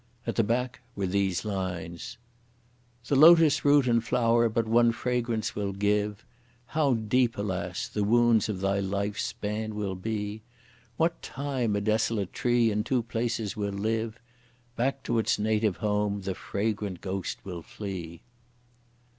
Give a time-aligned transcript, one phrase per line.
[0.25, 2.17] At the back were these lines:
[3.05, 6.25] The lotus root and flower but one fragrance will give;
[6.65, 7.87] How deep alas!
[7.87, 10.41] the wounds of thy life's span will be;
[10.97, 14.19] What time a desolate tree in two places will live,
[14.75, 18.23] Back to its native home the fragrant ghost will flee!